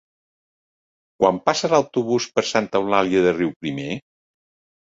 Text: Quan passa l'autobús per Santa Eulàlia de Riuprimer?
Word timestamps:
Quan 1.19 1.37
passa 1.51 1.71
l'autobús 1.75 2.27
per 2.39 2.47
Santa 2.55 2.81
Eulàlia 2.83 3.23
de 3.27 3.35
Riuprimer? 3.39 3.89